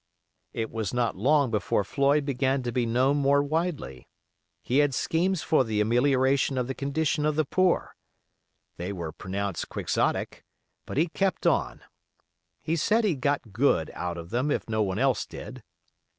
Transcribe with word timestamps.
It 0.51 0.71
was 0.71 0.95
not 0.95 1.15
long 1.15 1.51
before 1.51 1.83
Floyd 1.83 2.25
began 2.25 2.63
to 2.63 2.71
be 2.71 2.87
known 2.87 3.17
more 3.17 3.43
widely. 3.43 4.07
He 4.63 4.79
had 4.79 4.95
schemes 4.95 5.43
for 5.43 5.63
the 5.63 5.79
amelioration 5.79 6.57
of 6.57 6.65
the 6.65 6.73
condition 6.73 7.23
of 7.23 7.35
the 7.35 7.45
poor. 7.45 7.95
They 8.77 8.91
were 8.91 9.11
pronounced 9.11 9.69
quixotic; 9.69 10.43
but 10.87 10.97
he 10.97 11.05
kept 11.05 11.45
on. 11.45 11.83
He 12.63 12.75
said 12.75 13.03
he 13.03 13.13
got 13.15 13.53
good 13.53 13.91
out 13.93 14.17
of 14.17 14.31
them 14.31 14.49
if 14.49 14.67
no 14.67 14.81
one 14.81 14.97
else 14.97 15.23
did. 15.27 15.61